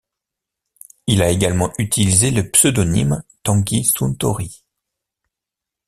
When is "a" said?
1.21-1.29